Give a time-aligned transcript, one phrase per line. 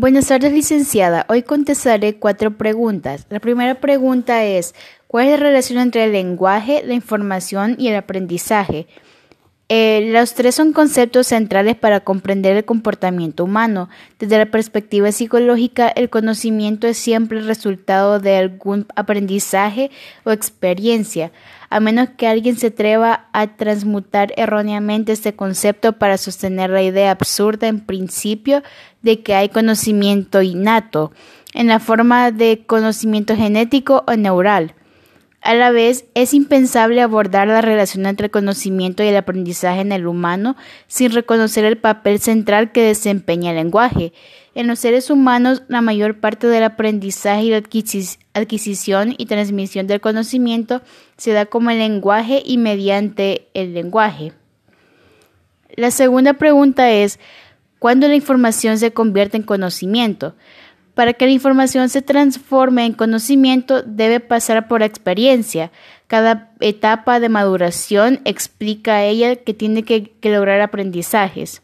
[0.00, 1.26] Buenas tardes, licenciada.
[1.28, 3.26] Hoy contestaré cuatro preguntas.
[3.28, 4.74] La primera pregunta es,
[5.06, 8.86] ¿cuál es la relación entre el lenguaje, la información y el aprendizaje?
[9.68, 13.90] Eh, los tres son conceptos centrales para comprender el comportamiento humano.
[14.18, 19.90] Desde la perspectiva psicológica, el conocimiento es siempre el resultado de algún aprendizaje
[20.24, 21.30] o experiencia,
[21.70, 27.12] a menos que alguien se atreva a transmutar erróneamente este concepto para sostener la idea
[27.12, 28.62] absurda en principio
[29.02, 31.12] de que hay conocimiento innato,
[31.54, 34.74] en la forma de conocimiento genético o neural.
[35.42, 39.92] A la vez, es impensable abordar la relación entre el conocimiento y el aprendizaje en
[39.92, 40.54] el humano
[40.86, 44.12] sin reconocer el papel central que desempeña el lenguaje.
[44.54, 47.62] En los seres humanos, la mayor parte del aprendizaje y la
[48.34, 50.82] adquisición y transmisión del conocimiento
[51.16, 54.34] se da como el lenguaje y mediante el lenguaje.
[55.74, 57.18] La segunda pregunta es,
[57.78, 60.34] ¿cuándo la información se convierte en conocimiento?
[60.94, 65.70] Para que la información se transforme en conocimiento debe pasar por experiencia.
[66.06, 71.62] Cada etapa de maduración explica a ella que tiene que, lograr aprendizajes.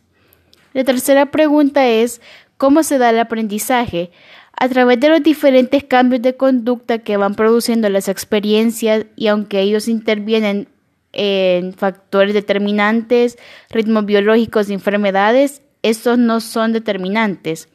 [0.73, 2.21] La tercera pregunta es
[2.57, 4.11] ¿cómo se da el aprendizaje?
[4.59, 9.61] A través de los diferentes cambios de conducta que van produciendo las experiencias y aunque
[9.61, 10.69] ellos intervienen
[11.13, 13.39] en factores determinantes,
[13.71, 17.69] ritmos biológicos enfermedades, estos no son determinantes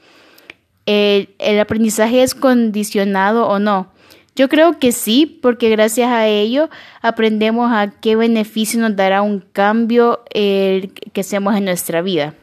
[1.39, 3.91] el, aprendizaje es condicionado o no.
[4.35, 6.69] Yo creo que sí, porque gracias a ello
[7.01, 12.33] aprendemos a qué beneficio nos dará un cambio que hacemos en nuestra vida.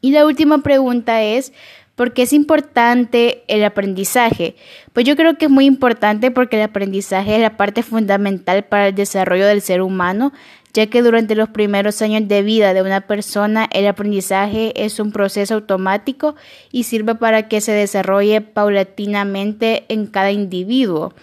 [0.00, 1.52] Y la última pregunta es,
[1.96, 4.54] ¿por qué es importante el aprendizaje?
[4.92, 8.88] Pues yo creo que es muy importante porque el aprendizaje es la parte fundamental para
[8.88, 10.32] el desarrollo del ser humano,
[10.72, 15.10] ya que durante los primeros años de vida de una persona el aprendizaje es un
[15.10, 16.36] proceso automático
[16.70, 21.14] y sirve para que se desarrolle paulatinamente en cada individuo.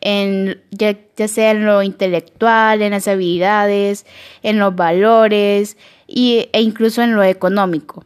[0.00, 0.96] En, ya,
[1.28, 4.04] sea en lo intelectual, en las habilidades,
[4.42, 8.04] en los valores y, e incluso en lo económico.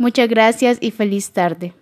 [0.00, 1.74] Muchas gracias y feliz tarde.